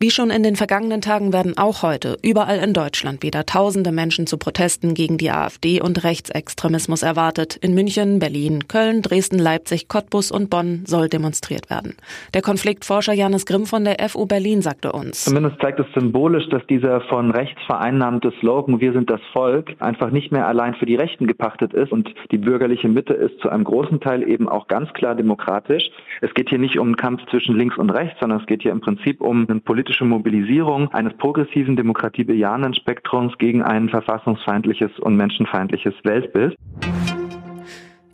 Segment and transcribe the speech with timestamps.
[0.00, 4.28] Wie schon in den vergangenen Tagen werden auch heute überall in Deutschland wieder tausende Menschen
[4.28, 7.56] zu Protesten gegen die AfD und Rechtsextremismus erwartet.
[7.56, 11.96] In München, Berlin, Köln, Dresden, Leipzig, Cottbus und Bonn soll demonstriert werden.
[12.32, 15.24] Der Konfliktforscher Janis Grimm von der FU Berlin sagte uns.
[15.24, 20.12] Zumindest zeigt es symbolisch, dass dieser von rechts vereinnahmte Slogan Wir sind das Volk einfach
[20.12, 23.64] nicht mehr allein für die Rechten gepachtet ist und die bürgerliche Mitte ist zu einem
[23.64, 25.90] großen Teil eben auch ganz klar demokratisch.
[26.20, 28.70] Es geht hier nicht um einen Kampf zwischen links und rechts, sondern es geht hier
[28.70, 35.16] im Prinzip um einen politischen politische Mobilisierung eines progressiven, demokratiebejahenden Spektrums gegen ein verfassungsfeindliches und
[35.16, 36.54] menschenfeindliches Weltbild.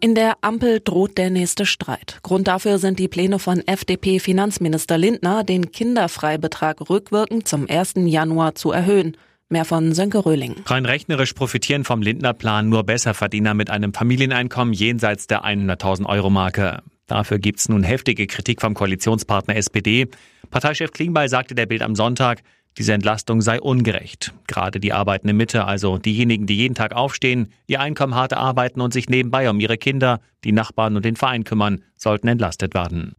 [0.00, 2.20] In der Ampel droht der nächste Streit.
[2.23, 7.95] Grund dafür sind die Pläne von FDP-Finanzminister Lindner, den Kinderfreibetrag rückwirkend zum 1.
[7.97, 9.16] Januar zu erhöhen.
[9.48, 10.56] Mehr von Sönke Röhling.
[10.66, 16.31] Rein rechnerisch profitieren vom Lindner-Plan nur Besserverdiener mit einem Familieneinkommen jenseits der 100.000 Euro
[17.15, 20.09] Dafür gibt's nun heftige Kritik vom Koalitionspartner SPD.
[20.51, 22.43] Parteichef Klingbeil sagte der Bild am Sonntag,
[22.77, 24.34] diese Entlastung sei ungerecht.
[24.48, 28.93] Gerade die arbeitende Mitte, also diejenigen, die jeden Tag aufstehen, ihr Einkommen hart erarbeiten und
[28.93, 33.15] sich nebenbei um ihre Kinder, die Nachbarn und den Verein kümmern, sollten entlastet werden.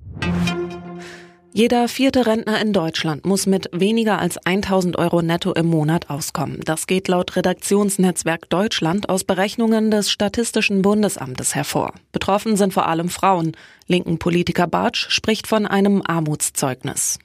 [1.57, 6.59] Jeder vierte Rentner in Deutschland muss mit weniger als 1000 Euro netto im Monat auskommen.
[6.65, 11.93] Das geht laut Redaktionsnetzwerk Deutschland aus Berechnungen des Statistischen Bundesamtes hervor.
[12.11, 13.53] Betroffen sind vor allem Frauen.
[13.87, 17.19] Linken Politiker Bartsch spricht von einem Armutszeugnis.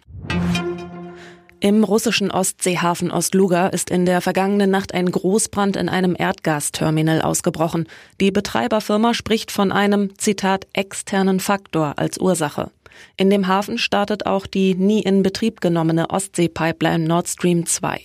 [1.63, 7.87] Im russischen Ostseehafen Ostluga ist in der vergangenen Nacht ein Großbrand in einem Erdgasterminal ausgebrochen.
[8.19, 12.71] Die Betreiberfirma spricht von einem, Zitat, externen Faktor als Ursache.
[13.19, 18.01] In dem Hafen startet auch die nie in Betrieb genommene Ostsee-Pipeline Nord Stream 2.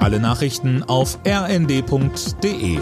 [0.00, 2.78] Alle Nachrichten auf rnd.de